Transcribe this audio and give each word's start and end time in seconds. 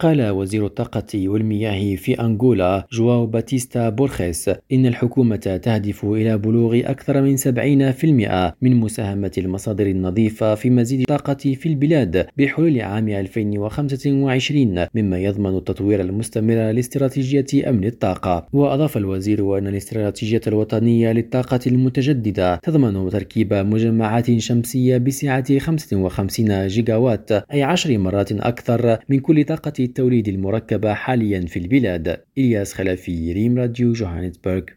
قال 0.00 0.30
وزير 0.30 0.66
الطاقة 0.66 1.28
والمياه 1.28 1.96
في 1.96 2.20
أنغولا 2.20 2.86
جواو 2.92 3.26
باتيستا 3.26 3.88
بورخيس 3.88 4.48
إن 4.72 4.86
الحكومة 4.86 5.36
تهدف 5.36 6.04
إلى 6.04 6.38
بلوغ 6.38 6.80
أكثر 6.84 7.22
من 7.22 7.36
70% 7.36 8.54
من 8.62 8.76
مساهمة 8.76 9.32
المصادر 9.38 9.86
النظيفة 9.86 10.54
في 10.54 10.70
مزيد 10.70 11.00
الطاقة 11.00 11.34
في 11.34 11.66
البلاد 11.66 12.26
بحلول 12.36 12.80
عام 12.80 13.08
2025 13.08 14.86
مما 14.94 15.18
يضمن 15.18 15.56
التطوير 15.56 16.00
المستمر 16.00 16.70
لاستراتيجية 16.70 17.68
أمن 17.68 17.84
الطاقة. 17.84 18.46
وأضاف 18.52 18.96
الوزير 18.96 19.58
أن 19.58 19.66
الاستراتيجية 19.66 20.40
الوطنية 20.46 21.12
للطاقة 21.12 21.60
المتجددة 21.66 22.56
تضمن 22.56 23.10
تركيب 23.10 23.54
مجمعات 23.54 24.38
شمسية 24.38 24.98
بسعة 24.98 25.58
55 25.58 26.66
جيجاوات 26.66 27.32
أي 27.32 27.62
عشر 27.62 27.98
مرات 27.98 28.32
أكثر 28.32 28.98
من 29.08 29.20
كل 29.20 29.44
طاقة 29.44 29.87
التوليد 29.88 30.28
المركبة 30.28 30.94
حاليا 30.94 31.40
في 31.40 31.58
البلاد 31.58 32.20
إلياس 32.38 32.74
خلفي 32.74 33.32
ريم 33.32 33.58
راديو 33.58 33.92
جوهانسبرغ. 33.92 34.62